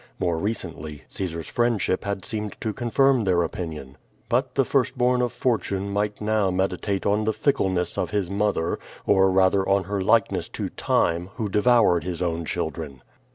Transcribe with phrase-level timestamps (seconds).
[0.17, 3.97] More recently, Caesar's friendship had seemed to con firm their opinion.
[4.29, 8.79] But the first bom of Fortune might now meditate on the fickleness of his mother,
[9.05, 13.03] or rather on her likeness to Time, who devoured hia own children.